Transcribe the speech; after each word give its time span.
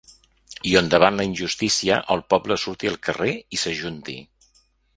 I 0.69 0.71
on 0.79 0.87
davant 0.93 1.19
la 1.19 1.25
injustícia 1.27 1.99
el 2.15 2.25
poble 2.35 2.57
surti 2.63 2.91
al 2.93 2.99
carrer 3.09 3.37
i 3.57 3.61
s’ajunti. 3.65 4.21